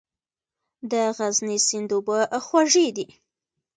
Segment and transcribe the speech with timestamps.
[0.91, 3.07] د غزني سیند اوبه خوږې دي